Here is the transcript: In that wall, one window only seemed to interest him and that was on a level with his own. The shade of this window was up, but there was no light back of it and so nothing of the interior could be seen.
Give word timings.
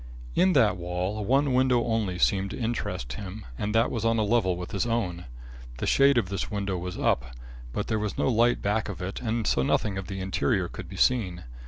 In 0.33 0.53
that 0.53 0.77
wall, 0.77 1.23
one 1.23 1.53
window 1.53 1.83
only 1.83 2.17
seemed 2.17 2.49
to 2.49 2.57
interest 2.59 3.13
him 3.13 3.45
and 3.55 3.75
that 3.75 3.91
was 3.91 4.03
on 4.03 4.17
a 4.17 4.23
level 4.23 4.57
with 4.57 4.71
his 4.71 4.87
own. 4.87 5.25
The 5.77 5.85
shade 5.85 6.17
of 6.17 6.29
this 6.29 6.49
window 6.49 6.75
was 6.75 6.97
up, 6.97 7.35
but 7.71 7.85
there 7.85 7.99
was 7.99 8.17
no 8.17 8.27
light 8.27 8.63
back 8.63 8.89
of 8.89 8.99
it 9.03 9.21
and 9.21 9.45
so 9.45 9.61
nothing 9.61 9.99
of 9.99 10.07
the 10.07 10.19
interior 10.19 10.67
could 10.67 10.89
be 10.89 10.97
seen. 10.97 11.43